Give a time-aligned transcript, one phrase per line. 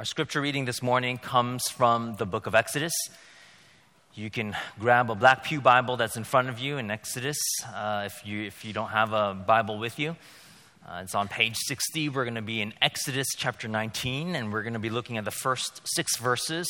[0.00, 2.94] Our scripture reading this morning comes from the book of Exodus.
[4.14, 7.36] You can grab a Black Pew Bible that's in front of you in Exodus
[7.66, 10.16] uh, if, you, if you don't have a Bible with you.
[10.88, 12.08] Uh, it's on page 60.
[12.08, 15.26] We're going to be in Exodus chapter 19, and we're going to be looking at
[15.26, 16.66] the first six verses.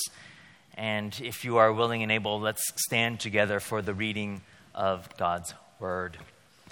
[0.74, 4.40] And if you are willing and able, let's stand together for the reading
[4.74, 6.18] of God's word.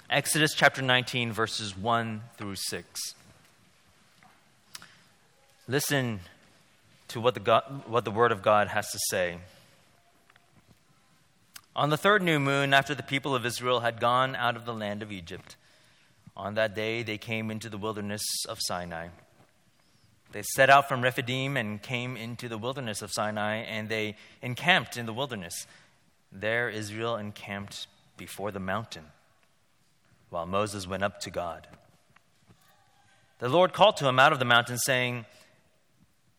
[0.09, 3.15] Exodus chapter 19, verses 1 through 6.
[5.69, 6.19] Listen
[7.09, 9.37] to what the, God, what the Word of God has to say.
[11.75, 14.73] On the third new moon, after the people of Israel had gone out of the
[14.73, 15.55] land of Egypt,
[16.35, 19.09] on that day they came into the wilderness of Sinai.
[20.31, 24.97] They set out from Rephidim and came into the wilderness of Sinai, and they encamped
[24.97, 25.65] in the wilderness.
[26.31, 27.87] There Israel encamped
[28.17, 29.05] before the mountain,
[30.29, 31.67] while Moses went up to God.
[33.39, 35.25] The Lord called to him out of the mountain, saying,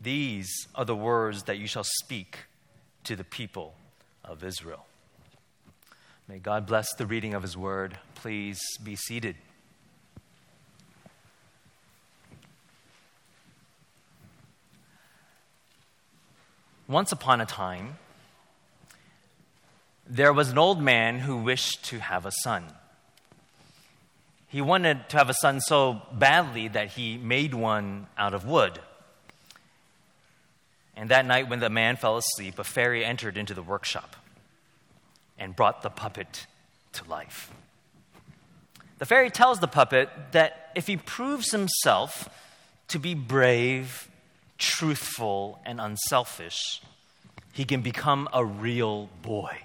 [0.00, 2.38] These are the words that you shall speak
[3.04, 3.74] to the people
[4.24, 4.86] of Israel.
[6.28, 7.98] May God bless the reading of his word.
[8.14, 9.36] Please be seated.
[16.86, 17.98] Once upon a time,
[20.06, 22.64] there was an old man who wished to have a son.
[24.48, 28.80] He wanted to have a son so badly that he made one out of wood.
[30.98, 34.16] And that night, when the man fell asleep, a fairy entered into the workshop
[35.38, 36.48] and brought the puppet
[36.94, 37.52] to life.
[38.98, 42.28] The fairy tells the puppet that if he proves himself
[42.88, 44.08] to be brave,
[44.58, 46.82] truthful, and unselfish,
[47.52, 49.56] he can become a real boy.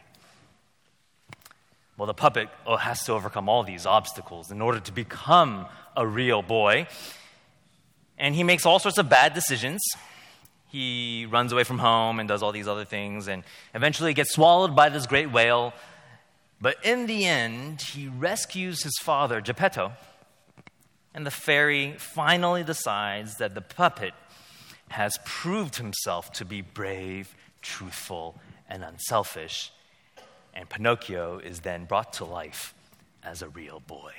[1.98, 5.66] Well, the puppet oh, has to overcome all these obstacles in order to become
[5.98, 6.86] a real boy.
[8.20, 9.82] And he makes all sorts of bad decisions
[10.74, 13.44] he runs away from home and does all these other things and
[13.76, 15.72] eventually gets swallowed by this great whale.
[16.60, 19.92] But in the end, he rescues his father, Geppetto,
[21.14, 24.16] and the fairy finally decides that the puppet
[24.90, 29.72] has proved himself to be brave, truthful, and unselfish.
[30.56, 32.74] And Pinocchio is then brought to life
[33.24, 34.14] as a real boy.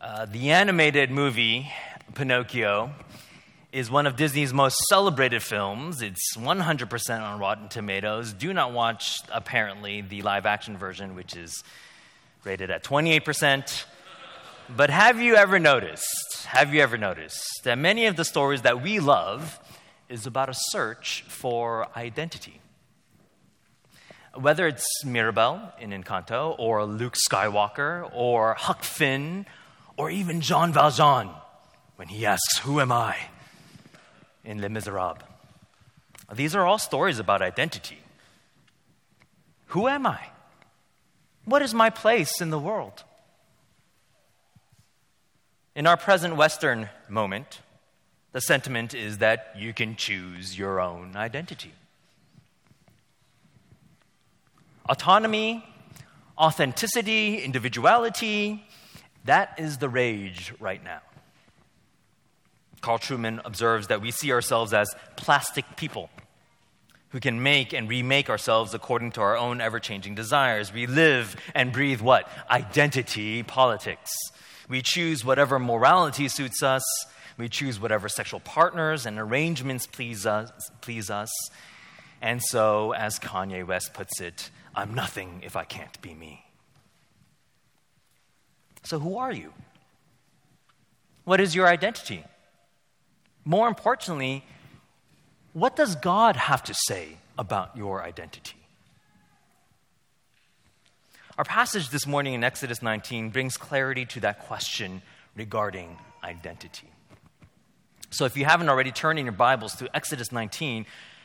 [0.00, 1.70] Uh, the animated movie,
[2.14, 2.90] Pinocchio,
[3.78, 6.02] is one of Disney's most celebrated films.
[6.02, 8.32] It's 100% on Rotten Tomatoes.
[8.32, 11.62] Do not watch, apparently, the live action version, which is
[12.42, 13.84] rated at 28%.
[14.68, 18.82] But have you ever noticed, have you ever noticed that many of the stories that
[18.82, 19.60] we love
[20.08, 22.60] is about a search for identity?
[24.34, 29.46] Whether it's Mirabel in Encanto, or Luke Skywalker, or Huck Finn,
[29.96, 31.30] or even Jean Valjean
[31.94, 33.16] when he asks, Who am I?
[34.44, 35.22] In Les Miserables.
[36.32, 37.98] These are all stories about identity.
[39.68, 40.28] Who am I?
[41.44, 43.04] What is my place in the world?
[45.74, 47.60] In our present Western moment,
[48.32, 51.72] the sentiment is that you can choose your own identity.
[54.88, 55.64] Autonomy,
[56.36, 58.64] authenticity, individuality,
[59.24, 61.00] that is the rage right now.
[62.80, 66.10] Carl Trueman observes that we see ourselves as plastic people
[67.10, 70.72] who can make and remake ourselves according to our own ever changing desires.
[70.72, 72.28] We live and breathe what?
[72.50, 74.10] Identity politics.
[74.68, 76.84] We choose whatever morality suits us.
[77.38, 80.50] We choose whatever sexual partners and arrangements please us.
[80.80, 81.30] Please us.
[82.20, 86.44] And so, as Kanye West puts it, I'm nothing if I can't be me.
[88.82, 89.52] So, who are you?
[91.24, 92.24] What is your identity?
[93.48, 94.44] More importantly,
[95.54, 98.58] what does God have to say about your identity?
[101.38, 105.00] Our passage this morning in Exodus 19 brings clarity to that question
[105.34, 106.88] regarding identity.
[108.10, 110.84] So, if you haven't already, turned in your Bibles to Exodus 19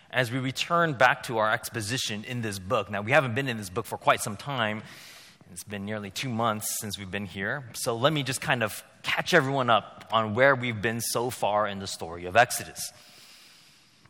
[0.10, 2.90] as we return back to our exposition in this book.
[2.90, 4.82] Now, we haven't been in this book for quite some time.
[5.52, 7.66] It's been nearly two months since we've been here.
[7.74, 11.68] So, let me just kind of catch everyone up on where we've been so far
[11.68, 12.92] in the story of Exodus.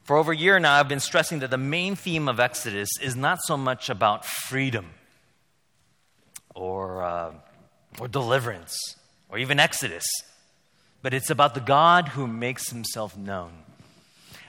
[0.04, 3.16] For over a year now, I've been stressing that the main theme of Exodus is
[3.16, 4.88] not so much about freedom
[6.54, 7.32] or, uh,
[8.00, 8.78] or deliverance
[9.30, 10.06] or even Exodus,
[11.02, 13.52] but it's about the God who makes himself known.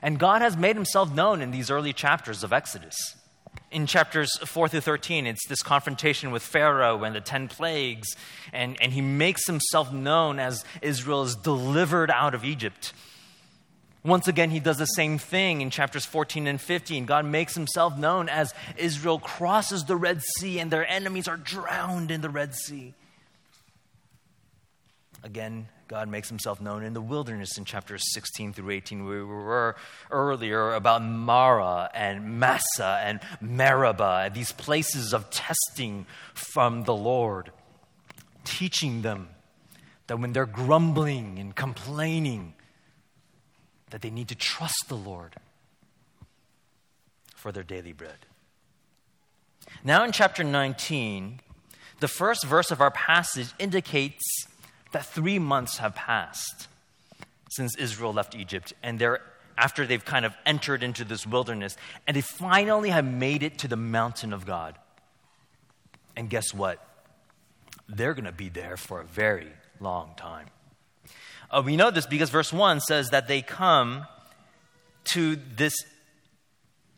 [0.03, 2.95] And God has made himself known in these early chapters of Exodus.
[3.75, 8.07] In chapters 4 through 13, it's this confrontation with Pharaoh and the 10 plagues,
[8.53, 12.93] and, and he makes himself known as Israel is delivered out of Egypt.
[14.05, 17.05] Once again, he does the same thing in chapters 14 and 15.
[17.05, 22.13] God makes himself known as Israel crosses the Red Sea and their enemies are drowned
[22.13, 22.95] in the Red Sea.
[25.25, 29.05] Again, God makes himself known in the wilderness in chapters 16 through 18.
[29.05, 29.77] where We were
[30.11, 37.53] earlier about Marah and Massah and Meribah, these places of testing from the Lord,
[38.45, 39.29] teaching them
[40.07, 42.55] that when they're grumbling and complaining,
[43.91, 45.37] that they need to trust the Lord
[47.35, 48.27] for their daily bread.
[49.83, 51.41] Now, in chapter 19,
[52.01, 54.25] the first verse of our passage indicates
[54.95, 56.69] that three months have passed
[57.51, 59.21] since Israel left Egypt, and they're
[59.57, 61.77] after they've kind of entered into this wilderness,
[62.07, 64.77] and they finally have made it to the mountain of God.
[66.17, 66.85] And guess what?
[67.89, 70.47] They're going to be there for a very long time.
[71.51, 74.07] Uh, we know this because verse 1 says that they come
[75.05, 75.75] to this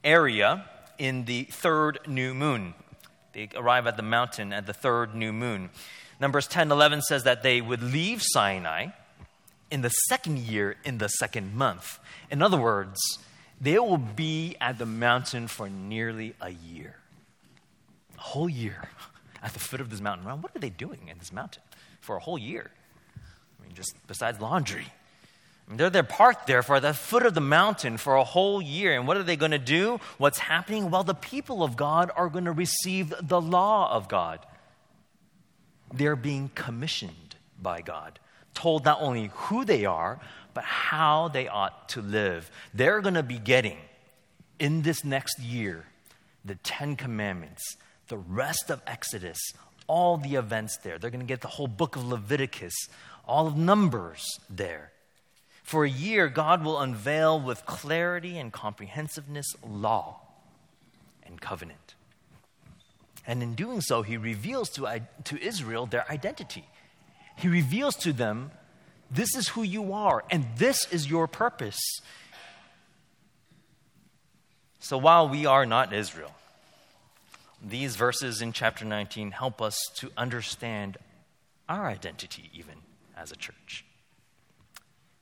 [0.04, 0.64] area
[0.98, 2.74] in the third new moon.
[3.32, 5.70] They arrive at the mountain at the third new moon.
[6.20, 8.88] Numbers 10 11 says that they would leave Sinai
[9.70, 11.98] in the second year, in the second month.
[12.30, 13.00] In other words,
[13.60, 16.96] they will be at the mountain for nearly a year.
[18.16, 18.88] A whole year
[19.42, 20.26] at the foot of this mountain.
[20.40, 21.62] What are they doing in this mountain
[22.00, 22.70] for a whole year?
[23.16, 24.86] I mean, just besides laundry.
[25.66, 28.62] I mean, they're, they're parked there for the foot of the mountain for a whole
[28.62, 28.96] year.
[28.96, 29.98] And what are they going to do?
[30.16, 30.90] What's happening?
[30.90, 34.38] Well, the people of God are going to receive the law of God.
[35.92, 38.18] They're being commissioned by God,
[38.54, 40.20] told not only who they are,
[40.54, 42.50] but how they ought to live.
[42.72, 43.78] They're going to be getting,
[44.58, 45.84] in this next year,
[46.44, 47.76] the Ten Commandments,
[48.08, 49.38] the rest of Exodus,
[49.86, 50.98] all the events there.
[50.98, 52.74] They're going to get the whole book of Leviticus,
[53.26, 54.92] all of Numbers there.
[55.62, 60.20] For a year, God will unveil with clarity and comprehensiveness law
[61.24, 61.95] and covenant.
[63.26, 66.64] And in doing so, he reveals to, to Israel their identity.
[67.36, 68.52] He reveals to them,
[69.10, 71.78] this is who you are, and this is your purpose.
[74.78, 76.32] So while we are not Israel,
[77.62, 80.98] these verses in chapter 19 help us to understand
[81.68, 82.74] our identity, even
[83.16, 83.84] as a church.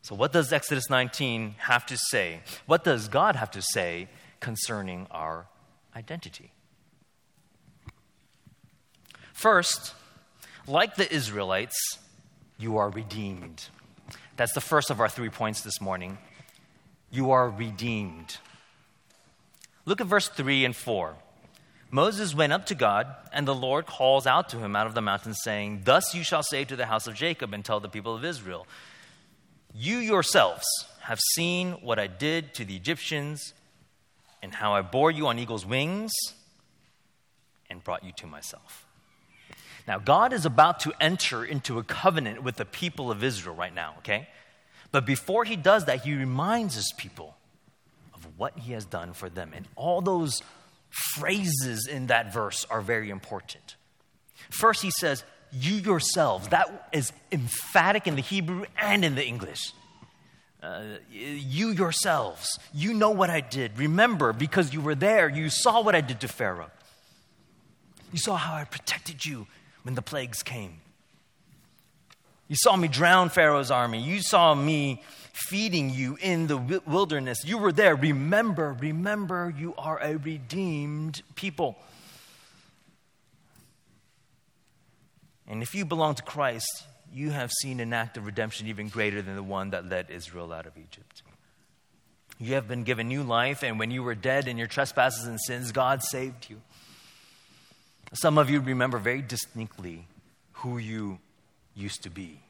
[0.03, 2.41] So, what does Exodus 19 have to say?
[2.67, 4.09] What does God have to say
[4.41, 5.47] concerning our
[5.97, 6.53] identity?
[9.45, 9.93] First,
[10.67, 11.77] like the Israelites,
[12.57, 13.69] you are redeemed.
[14.39, 16.17] That's the first of our three points this morning.
[17.11, 18.39] You are redeemed.
[19.85, 21.15] Look at verse 3 and 4.
[21.91, 25.03] Moses went up to God, and the Lord calls out to him out of the
[25.03, 28.15] mountain, saying, Thus you shall say to the house of Jacob and tell the people
[28.15, 28.67] of Israel,
[29.75, 30.65] You yourselves
[31.01, 33.53] have seen what I did to the Egyptians,
[34.43, 36.13] and how I bore you on eagle's wings
[37.69, 38.84] and brought you to myself.
[39.87, 43.75] Now, God is about to enter into a covenant with the people of Israel right
[43.75, 44.29] now, okay?
[44.93, 47.37] But before he does that, he reminds his people
[48.15, 50.43] of what he has done for them and all those
[51.15, 53.77] phrases in that verse are very important.
[54.51, 56.49] First, he says, You yourselves.
[56.49, 59.73] That is emphatic in the Hebrew and in the English.
[60.63, 63.79] Uh, you yourselves, you know what I did.
[63.79, 66.71] Remember, because you were there, you saw what I did to Pharaoh.
[68.13, 69.47] You saw how I protected you
[69.85, 70.81] when the plagues came.
[72.49, 74.03] You saw me drown Pharaoh's army.
[74.03, 77.45] You saw me feeding you in the wilderness.
[77.45, 77.95] You were there.
[77.95, 81.77] Remember, remember, you are a redeemed people.
[85.47, 89.23] And if you belong to Christ, you have seen an act of redemption even greater
[89.23, 91.23] than the one that led Israel out of Egypt.
[92.39, 95.41] You have been given new life, and when you were dead in your trespasses and
[95.41, 96.61] sins, God saved you.
[98.15, 100.07] Some of you remember very distinctly
[100.53, 101.19] who you
[101.75, 102.41] used to be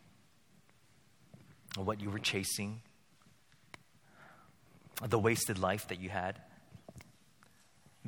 [1.76, 2.83] what you were chasing,
[5.02, 6.38] the wasted life that you had.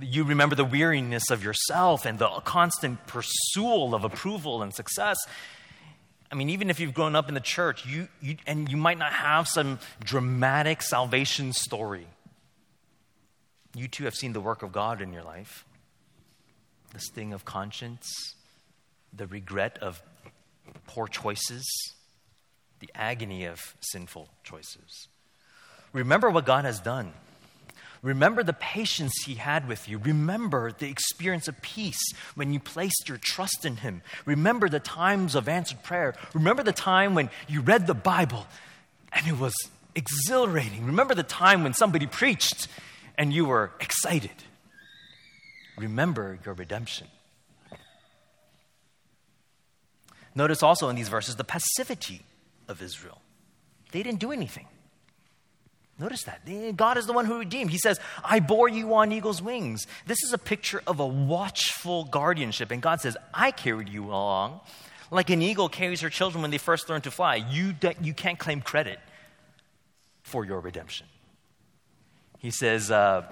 [0.00, 5.16] You remember the weariness of yourself and the constant pursuit of approval and success.
[6.30, 8.98] I mean, even if you've grown up in the church, you, you, and you might
[8.98, 12.06] not have some dramatic salvation story.
[13.74, 15.64] You too have seen the work of God in your life
[16.92, 18.34] the sting of conscience,
[19.12, 20.02] the regret of
[20.86, 21.64] poor choices,
[22.80, 25.08] the agony of sinful choices.
[25.92, 27.12] Remember what God has done.
[28.02, 29.98] Remember the patience He had with you.
[29.98, 32.00] Remember the experience of peace
[32.34, 34.02] when you placed your trust in Him.
[34.24, 36.14] Remember the times of answered prayer.
[36.34, 38.46] Remember the time when you read the Bible
[39.12, 39.54] and it was
[39.94, 40.86] exhilarating.
[40.86, 42.68] Remember the time when somebody preached
[43.16, 44.30] and you were excited.
[45.76, 47.08] Remember your redemption.
[50.34, 52.22] Notice also in these verses the passivity
[52.68, 53.20] of Israel.
[53.92, 54.66] They didn't do anything.
[55.98, 56.42] Notice that.
[56.76, 57.70] God is the one who redeemed.
[57.70, 59.86] He says, I bore you on eagle's wings.
[60.06, 62.70] This is a picture of a watchful guardianship.
[62.70, 64.60] And God says, I carried you along.
[65.10, 67.36] Like an eagle carries her children when they first learn to fly.
[67.36, 68.98] You, you can't claim credit
[70.22, 71.06] for your redemption.
[72.40, 73.22] He says, uh,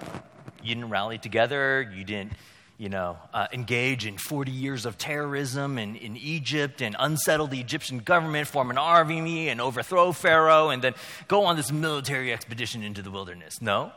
[0.63, 1.91] You didn't rally together.
[1.95, 2.33] You didn't
[2.77, 7.59] you know, uh, engage in 40 years of terrorism in, in Egypt and unsettle the
[7.59, 10.93] Egyptian government, form an army and overthrow Pharaoh, and then
[11.27, 13.61] go on this military expedition into the wilderness.
[13.61, 13.93] No.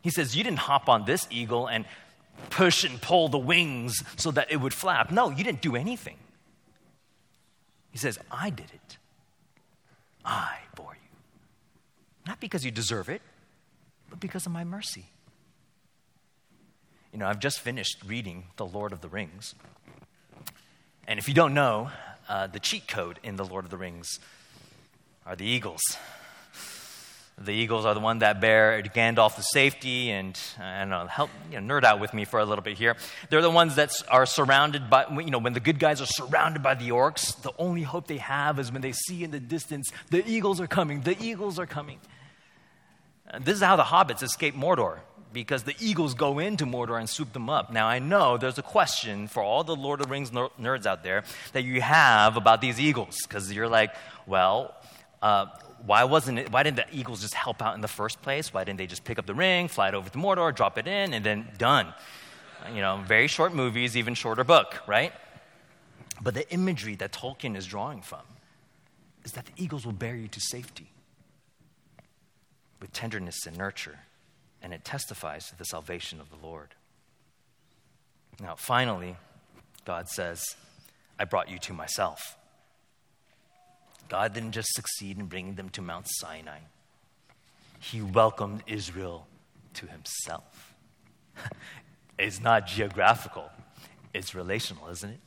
[0.00, 1.84] He says, You didn't hop on this eagle and
[2.50, 5.10] push and pull the wings so that it would flap.
[5.10, 6.16] No, you didn't do anything.
[7.90, 8.96] He says, I did it.
[10.24, 11.18] I bore you.
[12.26, 13.20] Not because you deserve it,
[14.08, 15.06] but because of my mercy.
[17.18, 19.56] You know, I've just finished reading The Lord of the Rings.
[21.08, 21.90] And if you don't know,
[22.28, 24.20] uh, the cheat code in The Lord of the Rings
[25.26, 25.80] are the eagles.
[27.36, 31.30] The eagles are the one that bear Gandalf the safety, and I don't know, help
[31.50, 32.94] you know, nerd out with me for a little bit here.
[33.30, 36.62] They're the ones that are surrounded by, you know, when the good guys are surrounded
[36.62, 39.90] by the orcs, the only hope they have is when they see in the distance,
[40.10, 41.98] the eagles are coming, the eagles are coming.
[43.40, 45.00] This is how the hobbits escape Mordor
[45.32, 47.72] because the eagles go into Mordor and swoop them up.
[47.72, 51.02] Now, I know there's a question for all the Lord of the Rings nerds out
[51.02, 53.94] there that you have about these eagles, because you're like,
[54.26, 54.74] well,
[55.22, 55.46] uh,
[55.84, 58.52] why wasn't it, why didn't the eagles just help out in the first place?
[58.52, 60.86] Why didn't they just pick up the ring, fly it over to Mordor, drop it
[60.88, 61.92] in, and then done?
[62.74, 65.12] You know, very short movies, even shorter book, right?
[66.20, 68.22] But the imagery that Tolkien is drawing from
[69.24, 70.90] is that the eagles will bear you to safety
[72.80, 74.00] with tenderness and nurture
[74.62, 76.74] and it testifies to the salvation of the Lord.
[78.40, 79.16] Now, finally,
[79.84, 80.42] God says,
[81.18, 82.36] I brought you to myself.
[84.08, 86.60] God didn't just succeed in bringing them to Mount Sinai,
[87.80, 89.26] He welcomed Israel
[89.74, 90.74] to Himself.
[92.18, 93.50] it's not geographical,
[94.14, 95.20] it's relational, isn't it?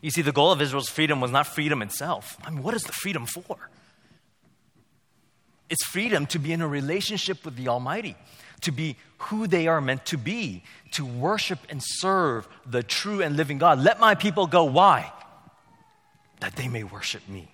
[0.00, 2.36] You see, the goal of Israel's freedom was not freedom itself.
[2.44, 3.58] I mean, what is the freedom for?
[5.70, 8.16] It's freedom to be in a relationship with the Almighty,
[8.62, 13.36] to be who they are meant to be, to worship and serve the true and
[13.36, 13.78] living God.
[13.78, 14.64] Let my people go.
[14.64, 15.12] Why?
[16.40, 17.52] That they may worship me.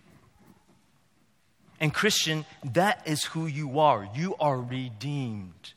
[1.80, 4.08] And, Christian, that is who you are.
[4.14, 5.72] You are redeemed.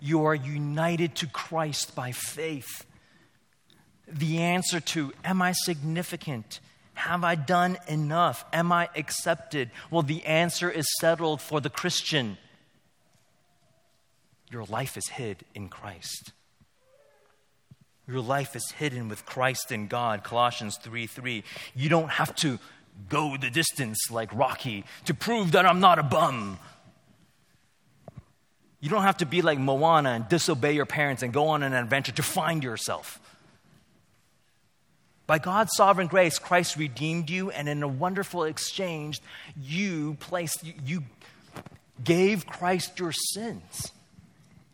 [0.00, 2.86] You are united to Christ by faith.
[4.06, 6.60] The answer to, Am I significant?
[6.94, 8.44] Have I done enough?
[8.52, 9.70] Am I accepted?
[9.90, 12.38] Well, the answer is settled for the Christian.
[14.50, 16.32] Your life is hid in Christ.
[18.06, 21.42] Your life is hidden with Christ in God, Colossians 3 3.
[21.74, 22.58] You don't have to
[23.08, 26.58] go the distance like Rocky to prove that I'm not a bum.
[28.80, 31.72] You don't have to be like Moana and disobey your parents and go on an
[31.72, 33.18] adventure to find yourself.
[35.26, 39.20] By God's sovereign grace, Christ redeemed you, and in a wonderful exchange,
[39.56, 41.02] you placed, you
[42.02, 43.92] gave Christ your sins.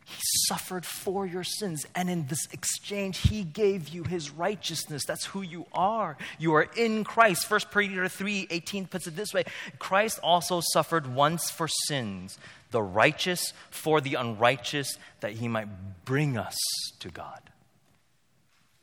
[0.05, 5.05] He suffered for your sins, and in this exchange, He gave you His righteousness.
[5.05, 6.17] That's who you are.
[6.41, 7.49] You are in Christ.
[7.49, 9.45] 1 Peter 3 18 puts it this way
[9.79, 12.39] Christ also suffered once for sins,
[12.73, 15.69] the righteous for the unrighteous, that He might
[16.05, 16.59] bring us
[16.99, 17.50] to God.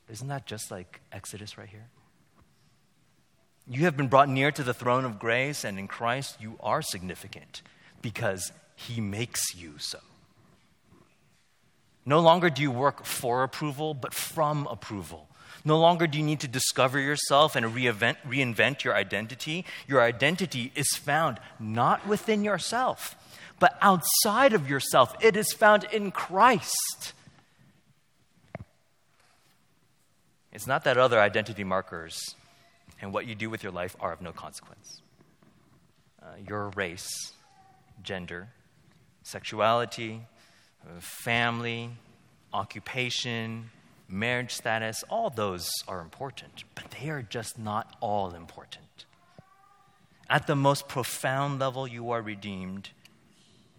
[0.10, 1.88] Isn't that just like Exodus right here?
[3.70, 6.82] You have been brought near to the throne of grace, and in Christ you are
[6.82, 7.62] significant
[8.02, 10.00] because he makes you so.
[12.06, 15.28] No longer do you work for approval, but from approval.
[15.66, 19.66] No longer do you need to discover yourself and reinvent, your identity.
[19.88, 23.18] Your identity is found not within yourself,
[23.60, 25.14] but outside of yourself.
[25.22, 27.12] It is found in Christ.
[30.58, 32.34] It's not that other identity markers
[33.00, 35.04] and what you do with your life are of no consequence.
[36.20, 37.34] Uh, your race,
[38.02, 38.48] gender,
[39.22, 40.22] sexuality,
[41.00, 41.92] family,
[42.52, 43.70] occupation,
[44.10, 49.06] marriage status, all those are important, but they are just not all important.
[50.28, 52.90] At the most profound level, you are redeemed,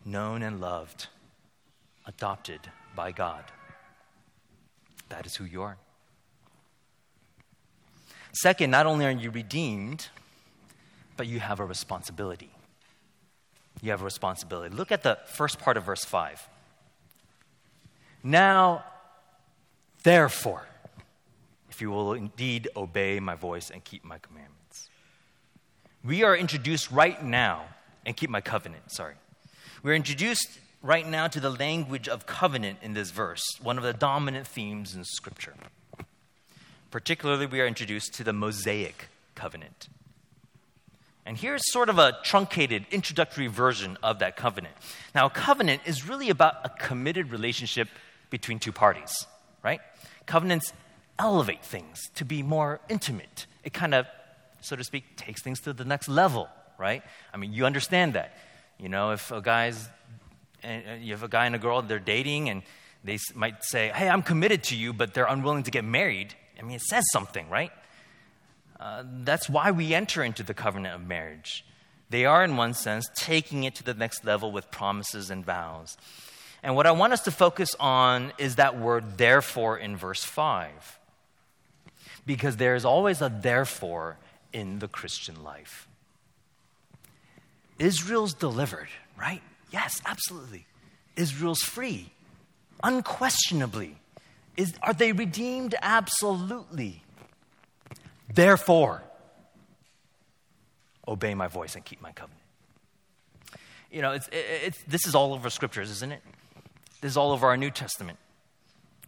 [0.04, 1.08] known and loved,
[2.06, 2.60] adopted
[2.94, 3.42] by God.
[5.08, 5.76] That is who you are.
[8.32, 10.08] Second, not only are you redeemed,
[11.16, 12.50] but you have a responsibility.
[13.82, 14.74] You have a responsibility.
[14.74, 16.48] Look at the first part of verse 5.
[18.22, 18.84] Now,
[20.02, 20.66] therefore,
[21.70, 24.88] if you will indeed obey my voice and keep my commandments.
[26.04, 27.66] We are introduced right now,
[28.04, 29.14] and keep my covenant, sorry.
[29.82, 33.92] We're introduced right now to the language of covenant in this verse, one of the
[33.92, 35.54] dominant themes in Scripture.
[36.90, 39.88] Particularly, we are introduced to the Mosaic covenant.
[41.26, 44.74] And here's sort of a truncated introductory version of that covenant.
[45.14, 47.88] Now, a covenant is really about a committed relationship
[48.30, 49.26] between two parties,
[49.62, 49.80] right?
[50.24, 50.72] Covenants
[51.18, 53.46] elevate things to be more intimate.
[53.62, 54.06] It kind of,
[54.62, 57.02] so to speak, takes things to the next level, right?
[57.34, 58.34] I mean, you understand that.
[58.78, 59.86] You know, if a guy's,
[60.62, 62.62] eh, eh, you have a guy and a girl, they're dating, and
[63.04, 66.34] they might say, Hey, I'm committed to you, but they're unwilling to get married.
[66.58, 67.72] I mean, it says something, right?
[68.78, 71.64] Uh, that's why we enter into the covenant of marriage.
[72.10, 75.96] They are, in one sense, taking it to the next level with promises and vows.
[76.62, 80.98] And what I want us to focus on is that word therefore in verse 5.
[82.26, 84.16] Because there is always a therefore
[84.52, 85.88] in the Christian life.
[87.78, 88.88] Israel's delivered,
[89.18, 89.42] right?
[89.70, 90.66] Yes, absolutely.
[91.16, 92.10] Israel's free,
[92.82, 93.96] unquestionably.
[94.58, 95.76] Is, are they redeemed?
[95.80, 97.04] Absolutely.
[98.34, 99.04] Therefore,
[101.06, 102.42] obey my voice and keep my covenant.
[103.92, 106.22] You know, it's, it's, this is all over scriptures, isn't it?
[107.00, 108.18] This is all over our New Testament.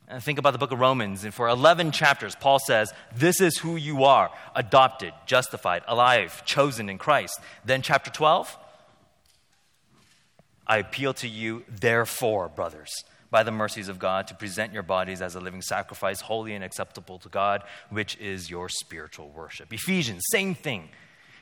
[0.06, 3.58] And think about the book of Romans, and for 11 chapters, Paul says, This is
[3.58, 7.40] who you are adopted, justified, alive, chosen in Christ.
[7.64, 8.56] Then, chapter 12,
[10.66, 15.22] I appeal to you, therefore, brothers by the mercies of God to present your bodies
[15.22, 19.72] as a living sacrifice, holy and acceptable to God, which is your spiritual worship.
[19.72, 20.88] Ephesians, same thing.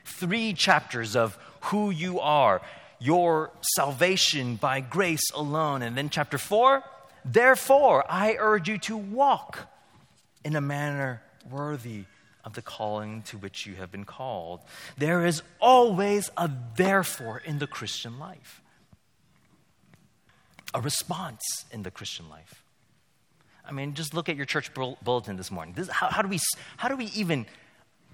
[0.05, 2.61] Three chapters of who you are,
[2.98, 5.83] your salvation by grace alone.
[5.83, 6.83] And then chapter four,
[7.24, 9.68] therefore, I urge you to walk
[10.44, 12.05] in a manner worthy
[12.44, 14.61] of the calling to which you have been called.
[14.96, 18.62] There is always a therefore in the Christian life
[20.75, 22.63] a response in the Christian life.
[23.67, 25.75] I mean, just look at your church bulletin this morning.
[25.75, 26.39] This, how, how, do we,
[26.79, 27.47] how do we even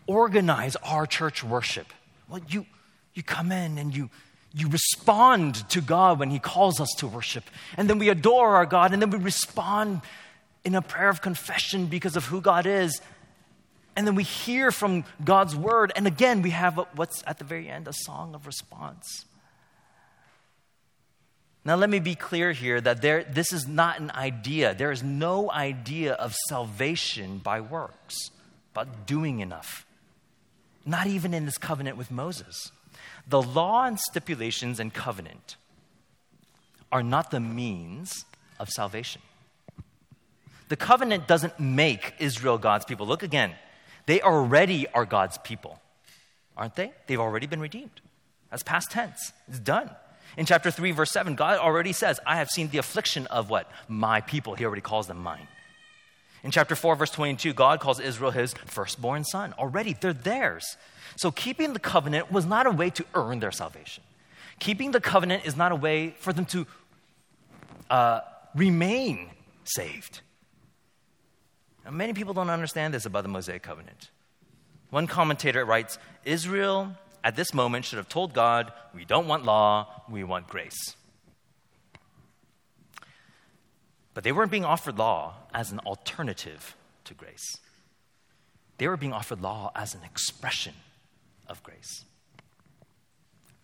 [0.07, 1.87] organize our church worship?
[2.29, 2.67] Well, you,
[3.15, 4.11] you come in and you,
[4.53, 7.45] you respond to God when He calls us to worship.
[7.77, 10.01] And then we adore our God, and then we respond
[10.65, 13.01] in a prayer of confession because of who God is.
[13.97, 15.93] And then we hear from God's word.
[15.95, 19.25] And again, we have what's at the very end a song of response.
[21.67, 24.75] Now, let me be clear here that there, this is not an idea.
[24.75, 28.31] There is no idea of salvation by works,
[28.75, 29.87] but doing enough.
[30.85, 32.71] Not even in this covenant with Moses.
[33.27, 35.57] The law and stipulations and covenant
[36.93, 38.27] are not the means
[38.61, 39.23] of salvation.
[40.69, 43.07] The covenant doesn't make Israel God's people.
[43.07, 43.53] Look again.
[44.07, 45.81] They already are God's people,
[46.57, 46.93] aren't they?
[47.07, 48.03] They've already been redeemed.
[48.51, 49.33] That's past tense.
[49.49, 49.91] It's done.
[50.37, 53.71] In chapter 3, verse 7, God already says, I have seen the affliction of what?
[53.89, 54.55] My people.
[54.55, 55.47] He already calls them mine.
[56.43, 59.55] In chapter 4, verse 22, God calls Israel his firstborn son.
[59.59, 60.77] Already, they're theirs.
[61.17, 64.03] So keeping the covenant was not a way to earn their salvation.
[64.59, 66.67] Keeping the covenant is not a way for them to
[67.89, 68.21] uh,
[68.55, 69.31] remain
[69.65, 70.21] saved.
[71.85, 74.11] Now, many people don't understand this about the Mosaic covenant.
[74.91, 80.03] One commentator writes Israel at this moment should have told God, we don't want law,
[80.11, 80.95] we want grace.
[84.13, 87.57] But they weren't being offered law as an alternative to grace.
[88.77, 90.75] They were being offered law as an expression
[91.49, 92.05] of grace.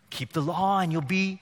[0.08, 1.40] Keep the law and you'll be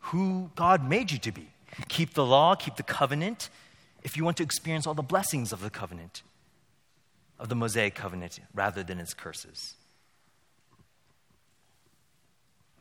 [0.00, 1.48] who God made you to be.
[1.88, 3.50] Keep the law, keep the covenant
[4.02, 6.22] if you want to experience all the blessings of the covenant,
[7.38, 9.74] of the Mosaic covenant, rather than its curses.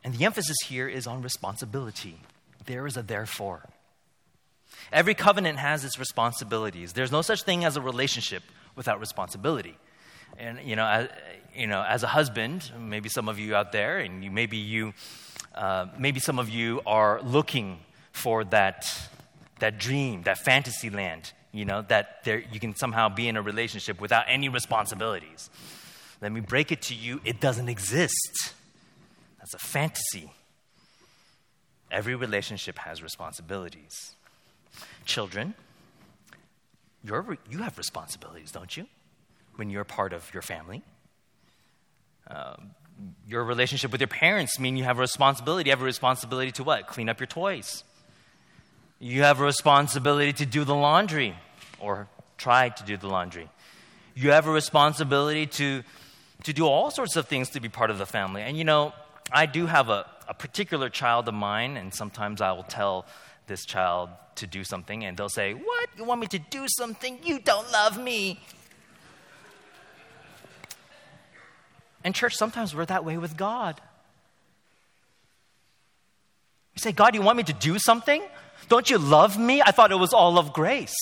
[0.03, 2.19] And the emphasis here is on responsibility.
[2.65, 3.69] There is a therefore.
[4.91, 6.93] Every covenant has its responsibilities.
[6.93, 8.43] There's no such thing as a relationship
[8.75, 9.77] without responsibility.
[10.38, 11.09] And you know, as,
[11.55, 14.93] you know, as a husband, maybe some of you out there, and you, maybe you,
[15.55, 17.79] uh, maybe some of you are looking
[18.12, 18.85] for that
[19.59, 23.41] that dream, that fantasy land, you know, that there, you can somehow be in a
[23.41, 25.49] relationship without any responsibilities.
[26.21, 28.53] Let me break it to you it doesn't exist.
[29.39, 30.32] That's a fantasy.
[31.91, 34.13] Every relationship has responsibilities.
[35.06, 35.56] Children,
[37.04, 38.86] you're, you have responsibilities, don't you?
[39.56, 40.84] When you're part of your family.
[42.30, 42.56] Uh,
[43.28, 45.69] your relationship with your parents mean you have a responsibility.
[45.69, 46.88] You have a responsibility to what?
[46.88, 47.84] Clean up your toys.
[48.99, 51.36] You have a responsibility to do the laundry
[51.80, 53.49] or try to do the laundry.
[54.15, 55.84] You have a responsibility to,
[56.43, 58.41] to do all sorts of things to be part of the family.
[58.41, 58.93] And you know,
[59.31, 63.05] I do have a, a particular child of mine, and sometimes I will tell
[63.47, 65.89] this child to do something, and they'll say, What?
[65.97, 67.19] You want me to do something?
[67.23, 68.39] You don't love me.
[72.03, 73.81] And, church, sometimes we're that way with God.
[76.75, 78.23] You say, God, you want me to do something?
[78.69, 79.61] Don't you love me?
[79.61, 80.95] I thought it was all of grace.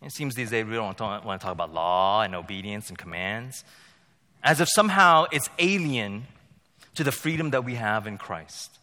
[0.00, 3.64] It seems these days we don't want to talk about law and obedience and commands,
[4.44, 6.26] as if somehow it's alien
[6.94, 8.78] to the freedom that we have in Christ.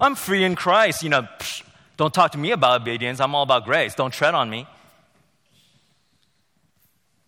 [0.00, 1.02] I'm free in Christ.
[1.02, 1.62] You know, psh,
[1.96, 3.20] don't talk to me about obedience.
[3.20, 3.94] I'm all about grace.
[3.94, 4.66] Don't tread on me.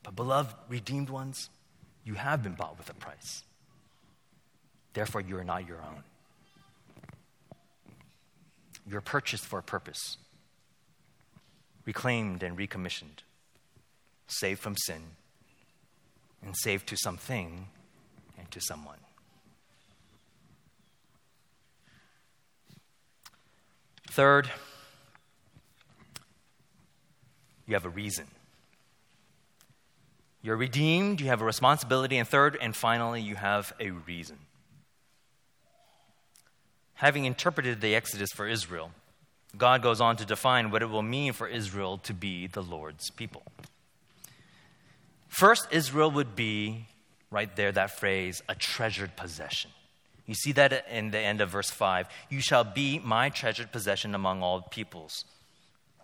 [0.02, 1.48] But, beloved, redeemed ones,
[2.04, 3.44] you have been bought with a price.
[4.94, 6.02] Therefore, you are not your own.
[8.90, 10.16] You're purchased for a purpose,
[11.86, 13.22] reclaimed and recommissioned,
[14.26, 15.02] saved from sin,
[16.44, 17.68] and saved to something
[18.38, 18.98] and to someone.
[24.08, 24.50] Third,
[27.66, 28.26] you have a reason.
[30.42, 34.38] You're redeemed, you have a responsibility, and third and finally, you have a reason.
[36.94, 38.90] Having interpreted the Exodus for Israel,
[39.56, 43.10] God goes on to define what it will mean for Israel to be the Lord's
[43.10, 43.42] people.
[45.32, 46.88] First, Israel would be,
[47.30, 49.70] right there, that phrase, a treasured possession.
[50.26, 52.06] You see that in the end of verse 5.
[52.28, 55.24] You shall be my treasured possession among all peoples,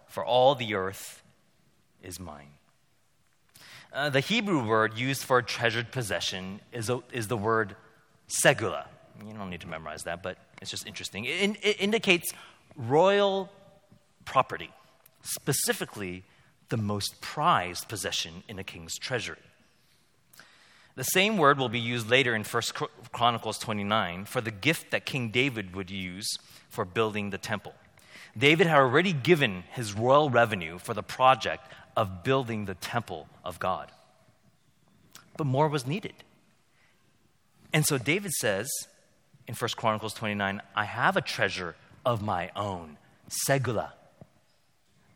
[0.07, 1.23] for all the earth
[2.03, 2.53] is mine.
[3.93, 7.77] Uh, the Hebrew word used for treasured possession is, a, is the word
[8.31, 8.87] segula.
[9.27, 11.27] You don't need to memorize that, but it's just interesting.
[11.27, 12.33] It, it indicates
[12.77, 13.51] royal
[14.25, 14.71] property,
[15.21, 16.25] specifically
[16.69, 19.39] the most prized possession in a king's treasury.
[20.97, 22.63] The same word will be used later in 1
[23.13, 26.29] Chronicles 29 for the gift that King David would use
[26.69, 27.75] for building the temple.
[28.37, 31.65] David had already given his royal revenue for the project
[31.97, 33.91] of building the temple of God.
[35.37, 36.15] But more was needed.
[37.73, 38.69] And so David says
[39.47, 42.99] in 1 Chronicles 29 I have a treasure of my own,
[43.47, 43.93] segula,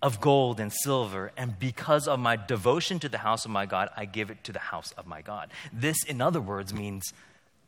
[0.02, 3.88] of gold and silver, and because of my devotion to the house of my God,
[3.96, 5.50] I give it to the house of my God.
[5.72, 7.12] This, in other words, means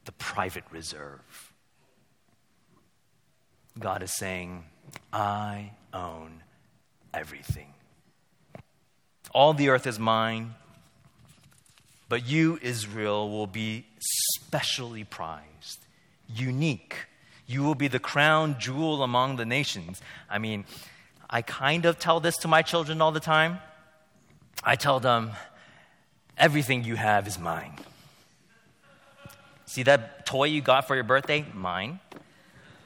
[0.04, 1.52] the private reserve.
[3.78, 4.64] God is saying,
[5.12, 6.42] I own
[7.12, 7.72] everything.
[9.32, 10.54] All the earth is mine,
[12.08, 13.86] but you, Israel, will be
[14.46, 15.86] specially prized,
[16.28, 17.06] unique.
[17.46, 20.00] You will be the crown jewel among the nations.
[20.28, 20.64] I mean,
[21.28, 23.58] I kind of tell this to my children all the time.
[24.62, 25.32] I tell them,
[26.36, 27.74] everything you have is mine.
[29.66, 31.44] See that toy you got for your birthday?
[31.52, 32.00] Mine.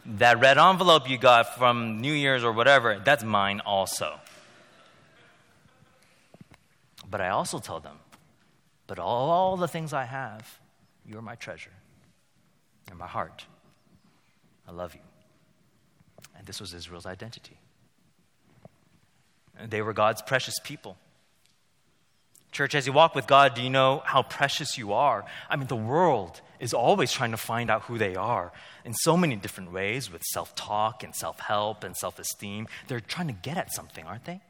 [0.07, 4.19] That red envelope you got from New Year's or whatever, that's mine also.
[7.11, 7.97] But I also tell them,
[8.87, 10.59] but all, the things I have,
[11.07, 11.73] you're my treasure.
[12.87, 13.45] You're my heart.
[14.67, 15.01] I love you.
[16.37, 17.59] And this was Israel's identity.
[19.67, 20.97] They were God's precious people.
[22.51, 25.25] Church, as you walk with God, do you know how precious you are?
[25.51, 28.53] I mean, the world is always trying to find out who they are
[28.85, 32.67] in so many different ways with self talk and self help and self esteem.
[32.87, 34.41] They're trying to get at something, aren't they?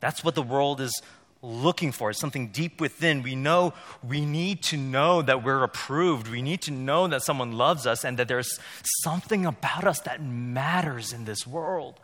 [0.00, 1.00] That's what the world is
[1.42, 3.22] looking for, something deep within.
[3.22, 3.74] We know
[4.06, 6.28] we need to know that we're approved.
[6.28, 8.58] We need to know that someone loves us and that there's
[9.02, 12.00] something about us that matters in this world.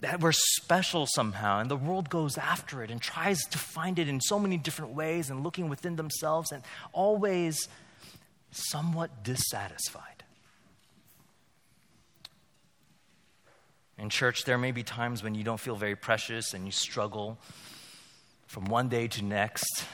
[0.00, 4.08] That we're special somehow, and the world goes after it and tries to find it
[4.08, 7.68] in so many different ways and looking within themselves and always
[8.50, 10.24] somewhat dissatisfied.
[13.98, 17.38] In church, there may be times when you don't feel very precious and you struggle
[18.46, 19.84] from one day to next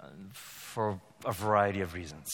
[0.00, 2.28] uh, for a variety of reasons.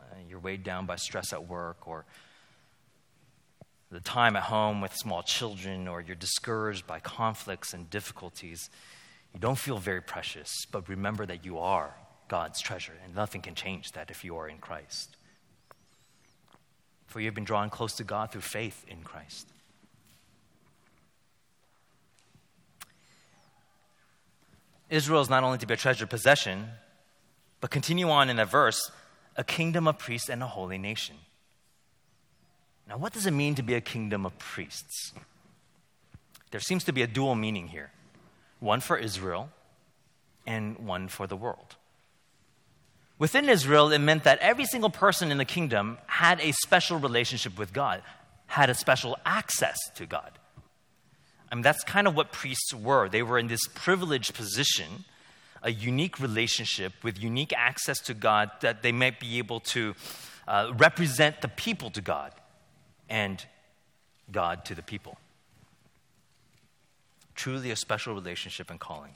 [0.00, 2.06] Uh, you're weighed down by stress at work, or
[3.90, 8.70] the time at home with small children, or you're discouraged by conflicts and difficulties,
[9.34, 11.94] you don't feel very precious, but remember that you are
[12.28, 15.16] God's treasure, and nothing can change that if you are in Christ.
[17.06, 19.48] For you have been drawn close to God through faith in Christ.
[24.88, 26.68] Israel is not only to be a treasured possession,
[27.60, 28.90] but continue on in that verse,
[29.36, 31.16] a kingdom of priests and a holy nation.
[32.90, 35.12] Now, what does it mean to be a kingdom of priests?
[36.50, 37.92] There seems to be a dual meaning here
[38.58, 39.48] one for Israel
[40.44, 41.76] and one for the world.
[43.16, 47.56] Within Israel, it meant that every single person in the kingdom had a special relationship
[47.56, 48.02] with God,
[48.46, 50.32] had a special access to God.
[51.50, 53.08] I mean, that's kind of what priests were.
[53.08, 55.04] They were in this privileged position,
[55.62, 59.94] a unique relationship with unique access to God that they might be able to
[60.48, 62.32] uh, represent the people to God
[63.10, 63.44] and
[64.32, 65.18] God to the people.
[67.34, 69.12] Truly a special relationship and calling.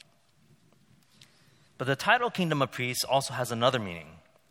[1.79, 4.09] But the title Kingdom of Priests also has another meaning,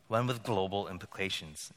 [0.07, 1.71] one with global implications.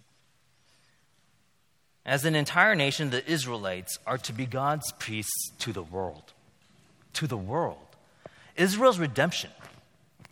[2.05, 6.33] As an entire nation, the Israelites are to be God's priests to the world.
[7.15, 7.79] To the world.
[8.55, 9.51] Israel's redemption,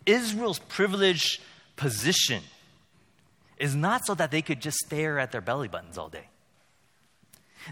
[0.05, 1.41] Israel's privileged
[1.75, 2.41] position
[3.57, 6.27] is not so that they could just stare at their belly buttons all day.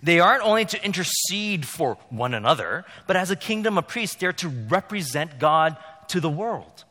[0.01, 4.33] They aren't only to intercede for one another, but as a kingdom of priests, they're
[4.33, 5.77] to represent God
[6.09, 6.85] to the world.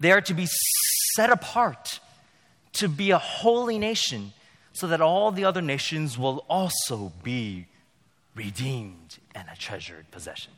[0.00, 0.46] They are to be
[1.14, 2.00] set apart,
[2.74, 4.32] to be a holy nation
[4.72, 7.66] so that all the other nations will also be
[8.36, 10.52] redeemed and a treasured possession.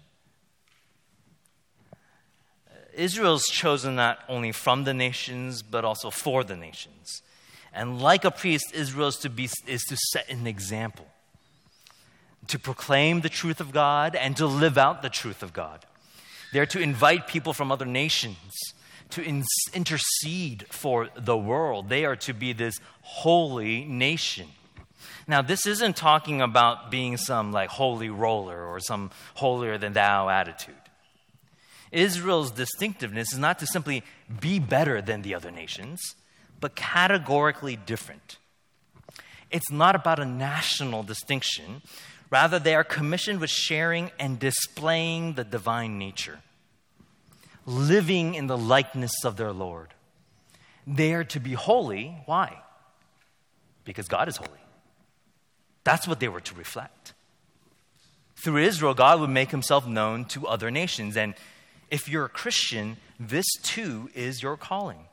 [2.93, 7.23] Israel's chosen not only from the nations, but also for the nations.
[7.73, 11.07] And like a priest, Israel is to, be, is to set an example,
[12.49, 15.85] to proclaim the truth of God and to live out the truth of God.
[16.53, 18.53] They're to invite people from other nations
[19.11, 21.89] to in- intercede for the world.
[21.89, 24.49] They are to be this holy nation.
[25.27, 30.29] Now, this isn't talking about being some like holy roller or some holier than thou
[30.29, 30.75] attitude.
[31.93, 34.03] Israel's distinctiveness is not to simply
[34.41, 36.01] be better than the other nations,
[36.61, 38.39] but categorically different.
[39.51, 41.83] It's not about a national distinction.
[42.31, 46.39] Rather, they are commissioned with sharing and displaying the divine nature
[47.67, 49.95] living in the likeness of their Lord.
[50.87, 52.17] They are to be holy.
[52.27, 52.63] Why?
[53.85, 54.51] Because God is holy.
[55.85, 57.15] That's what they were to reflect.
[58.37, 61.17] Through Israel, God would make himself known to other nations.
[61.17, 61.35] And
[61.91, 65.07] if you're a Christian, this too is your calling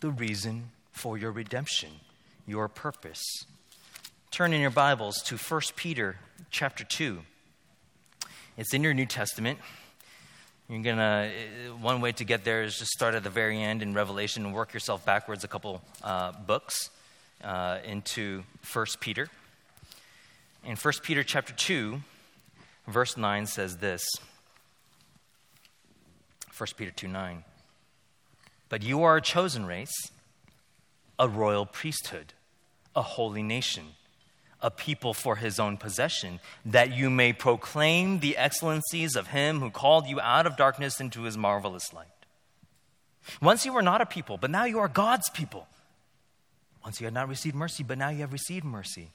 [0.00, 1.88] the reason for your redemption,
[2.46, 3.22] your purpose.
[4.34, 6.16] Turn in your Bibles to 1 Peter
[6.50, 7.20] chapter 2.
[8.56, 9.60] It's in your New Testament.
[10.68, 11.30] You're gonna
[11.80, 14.52] one way to get there is just start at the very end in Revelation and
[14.52, 16.90] work yourself backwards a couple uh, books
[17.44, 19.28] uh, into First Peter.
[20.64, 22.02] In First Peter chapter two,
[22.88, 24.04] verse nine says this.
[26.50, 27.44] First Peter two nine.
[28.68, 30.10] But you are a chosen race,
[31.20, 32.32] a royal priesthood,
[32.96, 33.94] a holy nation
[34.64, 39.70] a people for his own possession, that you may proclaim the excellencies of him who
[39.70, 42.06] called you out of darkness into his marvelous light.
[43.42, 45.68] Once you were not a people, but now you are God's people.
[46.82, 49.10] Once you had not received mercy, but now you have received mercy.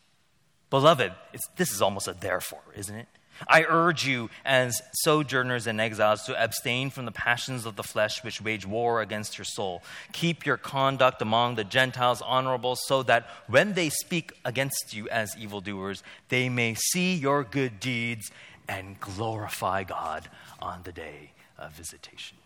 [0.70, 1.14] Beloved,
[1.58, 3.08] this is almost a therefore, isn't it?
[3.48, 8.24] I urge you, as sojourners and exiles, to abstain from the passions of the flesh
[8.24, 9.84] which wage war against your soul.
[10.12, 15.36] Keep your conduct among the Gentiles honorable, so that when they speak against you as
[15.38, 18.32] evildoers, they may see your good deeds
[18.68, 22.38] and glorify God on the day of visitation.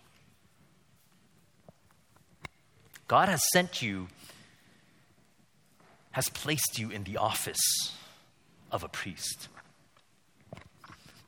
[3.08, 4.08] God has sent you,
[6.12, 7.93] has placed you in the office
[8.71, 9.49] of a priest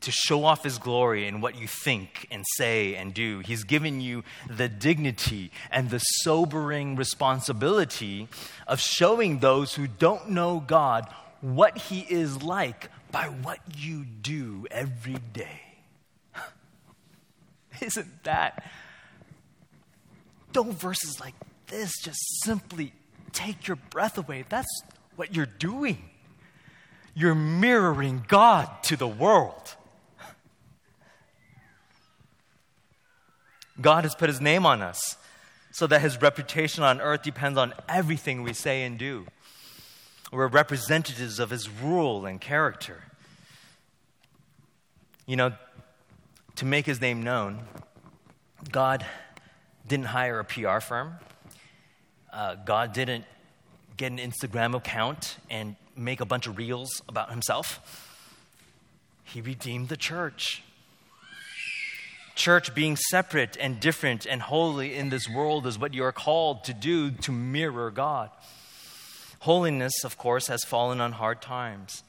[0.06, 3.39] to show off his glory in what you think and say and do.
[3.39, 8.28] He's given you the dignity and the sobering responsibility
[8.68, 11.08] of showing those who don't know God
[11.41, 15.62] what he is like by what you do every day.
[17.82, 18.63] Isn't that?
[20.52, 21.34] Don't verses like
[21.68, 22.94] this just simply
[23.34, 24.46] take your breath away.
[24.48, 24.84] That's
[25.15, 25.98] what you're doing.
[27.15, 29.76] You're mirroring God to the world.
[33.80, 35.18] God has put his name on us
[35.72, 39.26] so that his reputation on earth depends on everything we say and do.
[40.32, 43.04] We're representatives of his rule and character.
[45.26, 45.54] You know,
[46.56, 47.64] to make his name known,
[48.72, 49.06] God
[49.88, 51.16] didn't hire a PR firm.
[52.32, 53.26] Uh, God didn't
[53.98, 57.82] get an Instagram account and make a bunch of reels about himself.
[59.24, 60.64] He redeemed the church.
[62.36, 66.65] Church being separate and different and holy in this world is what you are called
[66.65, 68.30] to do to mirror God.
[69.39, 72.04] Holiness, of course, has fallen on hard times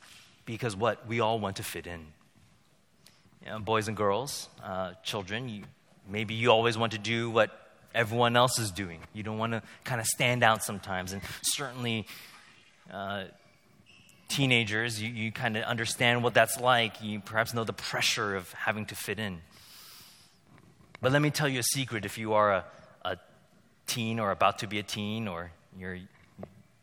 [0.45, 1.07] because what?
[1.07, 2.07] We all want to fit in.
[3.45, 5.63] You know, boys and girls, uh, children, you,
[6.09, 7.51] maybe you always want to do what
[7.95, 9.01] everyone else is doing.
[9.13, 11.13] You don't want to kind of stand out sometimes.
[11.13, 12.07] And certainly,
[12.93, 13.25] uh,
[14.29, 17.03] teenagers, you, you kind of understand what that's like.
[17.03, 19.41] You perhaps know the pressure of having to fit in.
[21.07, 22.65] But let me tell you a secret if you are a,
[23.05, 23.17] a
[23.87, 26.01] teen or about to be a teen or you're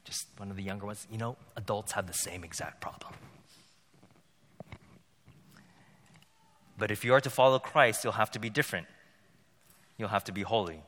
[0.05, 3.11] just one of the younger ones, you know, adults have the same exact problem.
[6.77, 8.87] But if you are to follow Christ, you'll have to be different.
[9.97, 10.81] You'll have to be holy.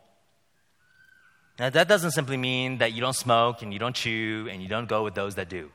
[1.60, 4.70] Now, that doesn't simply mean that you don't smoke and you don't chew and you
[4.70, 5.72] don't go with those that do.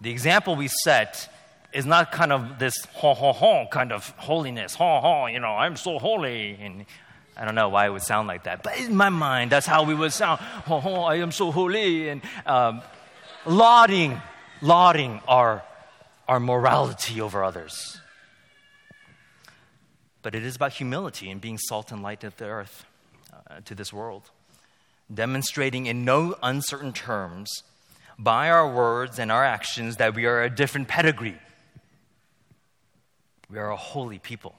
[0.00, 1.28] The example we set
[1.72, 5.52] is not kind of this ho ho ho kind of holiness, ho ho, you know,
[5.52, 6.58] I'm so holy.
[6.60, 6.84] And
[7.36, 9.84] I don't know why it would sound like that, but in my mind, that's how
[9.84, 10.40] we would sound.
[10.40, 12.08] Ho ho, I am so holy.
[12.10, 12.82] And um,
[13.46, 14.20] lauding,
[14.60, 15.62] lauding our,
[16.28, 17.98] our morality over others.
[20.20, 22.84] But it is about humility and being salt and light of the earth
[23.32, 24.30] uh, to this world,
[25.12, 27.64] demonstrating in no uncertain terms
[28.18, 31.38] by our words and our actions that we are a different pedigree
[33.52, 34.54] we are a holy people,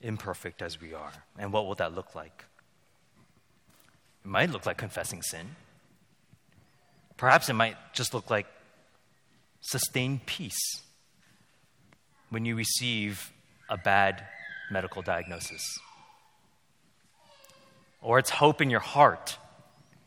[0.00, 1.12] imperfect as we are.
[1.36, 2.44] And what will that look like?
[4.24, 5.56] It might look like confessing sin.
[7.16, 8.46] Perhaps it might just look like
[9.60, 10.82] sustained peace
[12.28, 13.32] when you receive
[13.68, 14.24] a bad
[14.70, 15.62] medical diagnosis.
[18.00, 19.38] Or it's hope in your heart,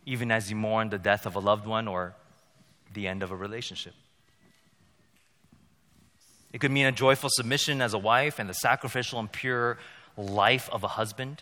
[0.06, 2.16] even as you mourn the death of a loved one or
[2.94, 3.94] the end of a relationship.
[6.54, 9.80] It could mean a joyful submission as a wife and the sacrificial and pure
[10.16, 11.42] life of a husband.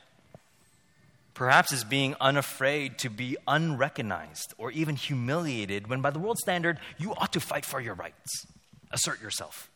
[1.33, 6.79] Perhaps it's being unafraid to be unrecognized or even humiliated when, by the world standard,
[6.97, 8.45] you ought to fight for your rights,
[8.91, 9.69] assert yourself.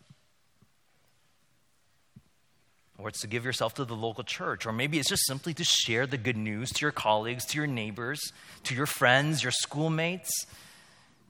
[2.98, 4.66] Or it's to give yourself to the local church.
[4.66, 7.68] Or maybe it's just simply to share the good news to your colleagues, to your
[7.68, 8.22] neighbors,
[8.64, 10.32] to your friends, your schoolmates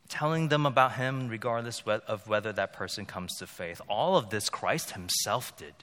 [0.07, 3.81] telling them about him regardless of whether that person comes to faith.
[3.87, 5.73] All of this Christ himself did.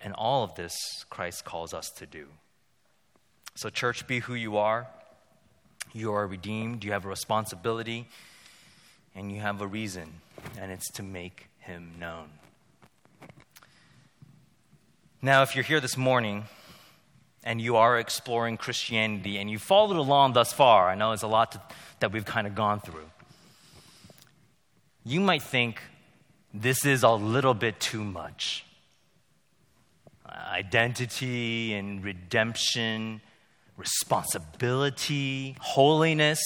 [0.00, 0.76] And all of this
[1.10, 2.26] Christ calls us to do.
[3.56, 4.86] So, church, be who you are.
[5.92, 8.06] You are redeemed, you have a responsibility,
[9.14, 10.12] and you have a reason,
[10.58, 12.28] and it's to make him known.
[15.22, 16.44] Now, if you're here this morning
[17.48, 21.26] and you are exploring Christianity and you followed along thus far, I know it's a
[21.26, 21.62] lot to
[22.00, 23.08] that we've kind of gone through.
[25.02, 25.80] You might think
[26.52, 28.66] this is a little bit too much.
[30.28, 33.22] Identity and redemption,
[33.78, 36.40] responsibility, holiness.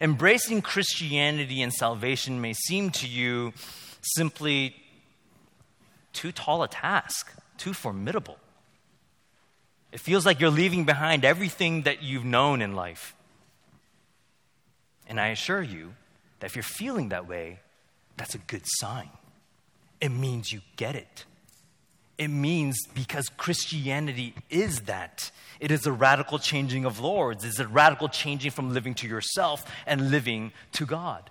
[0.00, 3.52] Embracing Christianity and salvation may seem to you
[4.00, 4.74] simply
[6.14, 8.38] too tall a task, too formidable.
[9.96, 13.16] It feels like you're leaving behind everything that you've known in life.
[15.08, 15.94] And I assure you
[16.38, 17.60] that if you're feeling that way,
[18.18, 19.08] that's a good sign.
[19.98, 21.24] It means you get it.
[22.18, 25.30] It means because Christianity is that.
[25.60, 27.42] It is a radical changing of lords.
[27.42, 31.30] It's a radical changing from living to yourself and living to God.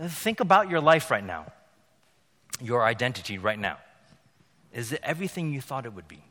[0.00, 1.44] Uh, think about your life right now,
[2.58, 3.76] your identity right now.
[4.72, 6.22] Is it everything you thought it would be?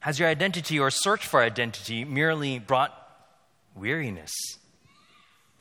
[0.00, 2.94] Has your identity or search for identity merely brought
[3.74, 4.32] weariness,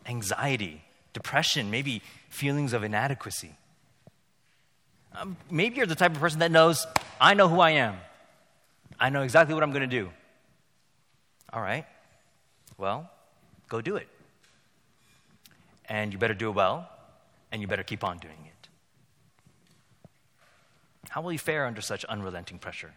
[0.05, 0.83] anxiety,
[1.13, 3.55] depression, maybe feelings of inadequacy.
[5.15, 6.85] Um, maybe you're the type of person that knows,
[7.19, 7.97] I know who I am.
[8.99, 10.09] I know exactly what I'm going to do.
[11.51, 11.85] All right.
[12.77, 13.09] Well,
[13.67, 14.07] go do it.
[15.89, 16.89] And you better do it well,
[17.51, 18.69] and you better keep on doing it.
[21.09, 22.93] How will you fare under such unrelenting pressure?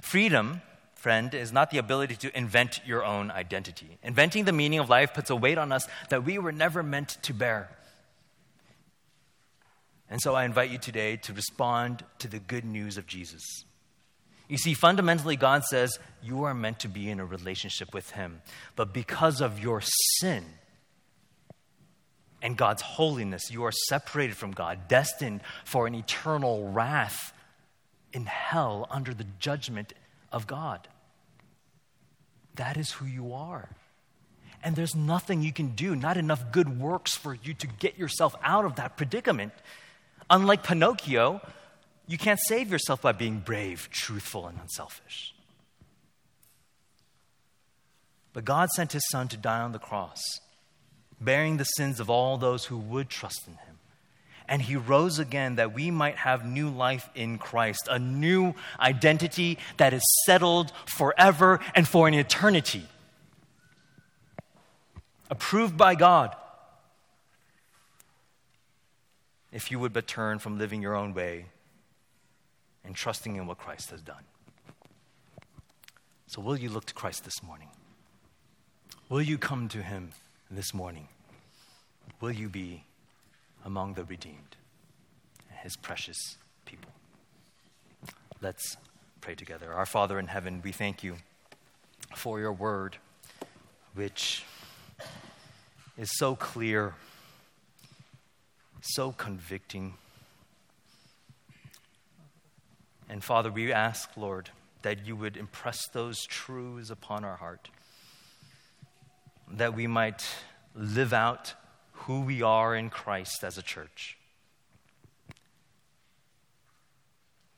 [0.00, 0.62] Freedom
[1.02, 3.98] friend, is not the ability to invent your own identity.
[4.04, 7.18] Inventing the meaning of life puts a weight on us that we were never meant
[7.22, 7.68] to bear.
[10.08, 13.42] And so I invite you today to respond to the good news of Jesus.
[14.48, 18.40] You see, fundamentally, God says you are meant to be in a relationship with Him.
[18.76, 19.82] But because of your
[20.20, 20.44] sin,
[22.44, 23.52] and God's holiness.
[23.52, 27.32] You are separated from God, destined for an eternal wrath
[28.12, 29.92] in hell under the judgment
[30.30, 30.88] of God.
[32.54, 33.70] That is who you are.
[34.62, 38.36] And there's nothing you can do, not enough good works for you to get yourself
[38.42, 39.52] out of that predicament.
[40.30, 41.40] Unlike Pinocchio,
[42.06, 45.34] you can't save yourself by being brave, truthful, and unselfish.
[48.32, 50.22] But God sent his son to die on the cross,
[51.20, 53.71] bearing the sins of all those who would trust in him.
[54.48, 59.58] And he rose again that we might have new life in Christ, a new identity
[59.76, 62.86] that is settled forever and for an eternity.
[65.30, 66.36] Approved by God.
[69.52, 71.46] If you would but turn from living your own way
[72.84, 74.24] and trusting in what Christ has done.
[76.26, 77.68] So, will you look to Christ this morning?
[79.08, 80.12] Will you come to him
[80.50, 81.08] this morning?
[82.20, 82.84] Will you be
[83.64, 84.56] among the redeemed,
[85.62, 86.90] his precious people?
[88.40, 88.76] Let's
[89.20, 89.72] pray together.
[89.72, 91.16] Our Father in heaven, we thank you
[92.16, 92.96] for your word,
[93.94, 94.44] which
[95.96, 96.94] is so clear,
[98.80, 99.94] so convicting.
[103.08, 104.50] And Father, we ask, Lord,
[104.82, 107.68] that you would impress those truths upon our heart
[109.52, 110.24] that we might
[110.74, 111.54] live out
[112.06, 114.16] who we are in Christ as a church.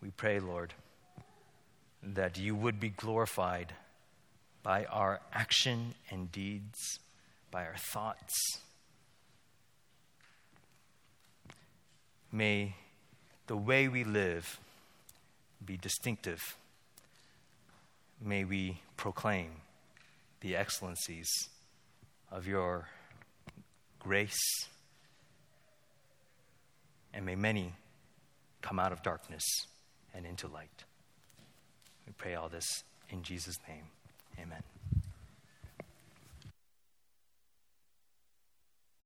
[0.02, 0.74] We pray, Lord,
[2.02, 3.72] that you would be glorified
[4.62, 6.98] by our action and deeds,
[7.50, 8.34] by our thoughts.
[12.30, 12.74] May
[13.46, 14.58] the way we live
[15.64, 16.56] be distinctive.
[18.20, 19.52] May we proclaim
[20.40, 21.30] the excellencies
[22.30, 22.88] of your
[24.04, 24.38] grace.
[27.12, 27.72] And may many
[28.60, 29.42] come out of darkness
[30.14, 30.84] and into light.
[32.06, 33.84] We pray all this in Jesus' name.
[34.38, 34.73] Amen.